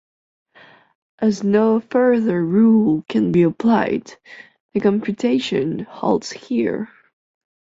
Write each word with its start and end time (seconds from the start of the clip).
As 1.19 1.43
no 1.43 1.79
further 1.79 2.43
rule 2.43 3.05
can 3.07 3.31
be 3.31 3.43
applied, 3.43 4.17
the 4.73 4.79
computation 4.79 5.81
halts 5.81 6.31
here. 6.31 6.89